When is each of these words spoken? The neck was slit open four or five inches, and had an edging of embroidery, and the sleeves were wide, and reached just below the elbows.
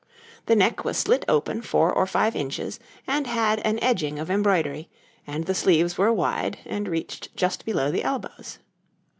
The 0.47 0.55
neck 0.55 0.83
was 0.83 0.97
slit 0.97 1.23
open 1.27 1.61
four 1.61 1.93
or 1.93 2.07
five 2.07 2.35
inches, 2.35 2.79
and 3.05 3.27
had 3.27 3.59
an 3.59 3.77
edging 3.83 4.17
of 4.17 4.31
embroidery, 4.31 4.89
and 5.27 5.45
the 5.45 5.53
sleeves 5.53 5.95
were 5.95 6.11
wide, 6.11 6.57
and 6.65 6.87
reached 6.87 7.29
just 7.37 7.65
below 7.65 7.91
the 7.91 8.01
elbows. 8.03 8.57